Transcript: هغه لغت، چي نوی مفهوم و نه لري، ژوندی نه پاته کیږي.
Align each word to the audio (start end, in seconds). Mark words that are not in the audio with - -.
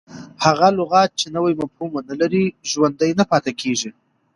هغه 0.45 0.67
لغت، 0.79 1.09
چي 1.19 1.27
نوی 1.35 1.53
مفهوم 1.61 1.89
و 1.93 2.01
نه 2.09 2.15
لري، 2.21 2.43
ژوندی 2.71 3.11
نه 3.19 3.23
پاته 3.29 3.51
کیږي. 3.61 3.89